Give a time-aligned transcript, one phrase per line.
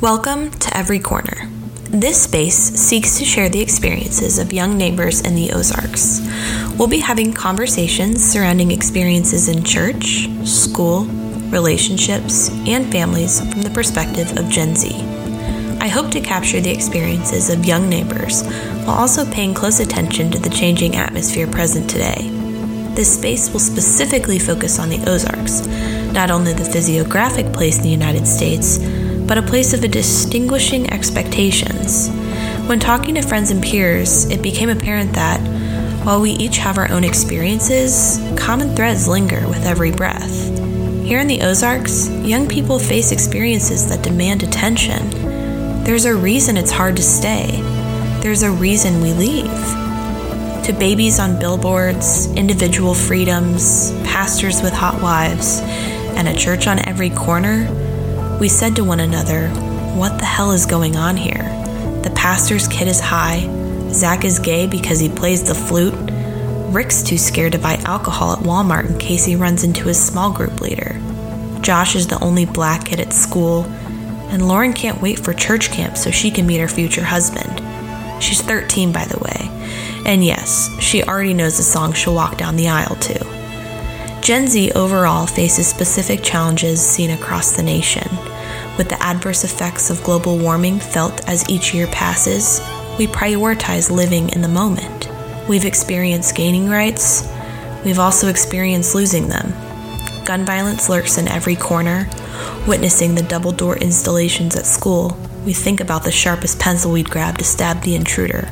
[0.00, 1.46] Welcome to Every Corner.
[1.90, 6.22] This space seeks to share the experiences of young neighbors in the Ozarks.
[6.78, 11.04] We'll be having conversations surrounding experiences in church, school,
[11.50, 14.88] relationships, and families from the perspective of Gen Z.
[15.82, 18.42] I hope to capture the experiences of young neighbors
[18.86, 22.30] while also paying close attention to the changing atmosphere present today.
[22.94, 25.66] This space will specifically focus on the Ozarks,
[26.14, 28.78] not only the physiographic place in the United States,
[29.30, 32.08] but a place of distinguishing expectations.
[32.66, 35.38] When talking to friends and peers, it became apparent that,
[36.04, 40.48] while we each have our own experiences, common threads linger with every breath.
[41.06, 45.08] Here in the Ozarks, young people face experiences that demand attention.
[45.84, 47.60] There's a reason it's hard to stay.
[48.22, 50.64] There's a reason we leave.
[50.64, 55.60] To babies on billboards, individual freedoms, pastors with hot wives,
[56.16, 57.68] and a church on every corner,
[58.40, 59.48] we said to one another,
[59.94, 61.42] What the hell is going on here?
[62.02, 63.40] The pastor's kid is high.
[63.90, 65.94] Zach is gay because he plays the flute.
[66.72, 70.32] Rick's too scared to buy alcohol at Walmart in case he runs into his small
[70.32, 70.98] group leader.
[71.60, 73.64] Josh is the only black kid at school.
[74.30, 77.60] And Lauren can't wait for church camp so she can meet her future husband.
[78.22, 79.50] She's 13, by the way.
[80.06, 84.20] And yes, she already knows the song she'll walk down the aisle to.
[84.22, 88.08] Gen Z overall faces specific challenges seen across the nation
[88.80, 92.62] with the adverse effects of global warming felt as each year passes,
[92.98, 95.06] we prioritize living in the moment.
[95.46, 97.30] We've experienced gaining rights,
[97.84, 99.52] we've also experienced losing them.
[100.24, 102.08] Gun violence lurks in every corner.
[102.66, 105.14] Witnessing the double door installations at school,
[105.44, 108.46] we think about the sharpest pencil we'd grab to stab the intruder.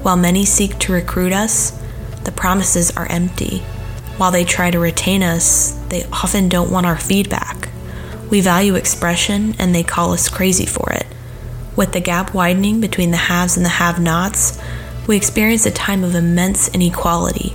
[0.00, 1.72] While many seek to recruit us,
[2.24, 3.58] the promises are empty.
[4.16, 7.67] While they try to retain us, they often don't want our feedback.
[8.30, 11.06] We value expression, and they call us crazy for it.
[11.76, 14.60] With the gap widening between the haves and the have nots,
[15.06, 17.54] we experience a time of immense inequality,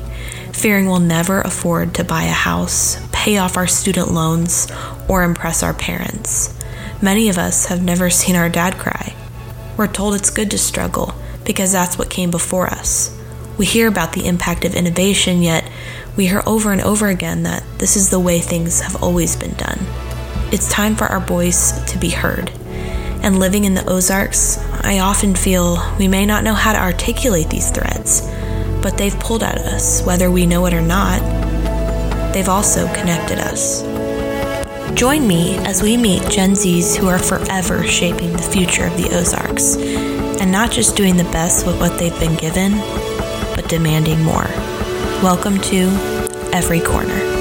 [0.52, 4.68] fearing we'll never afford to buy a house, pay off our student loans,
[5.08, 6.58] or impress our parents.
[7.02, 9.14] Many of us have never seen our dad cry.
[9.78, 11.14] We're told it's good to struggle
[11.46, 13.16] because that's what came before us.
[13.58, 15.70] We hear about the impact of innovation, yet
[16.16, 19.54] we hear over and over again that this is the way things have always been
[19.54, 19.86] done.
[20.54, 22.52] It's time for our voice to be heard.
[23.24, 27.50] And living in the Ozarks, I often feel we may not know how to articulate
[27.50, 28.22] these threads,
[28.84, 31.24] but they've pulled at us, whether we know it or not.
[32.36, 33.82] They've also connected us.
[34.94, 39.10] Join me as we meet Gen Zs who are forever shaping the future of the
[39.18, 42.74] Ozarks, and not just doing the best with what they've been given,
[43.56, 44.52] but demanding more.
[45.24, 45.88] Welcome to
[46.54, 47.33] Every Corner.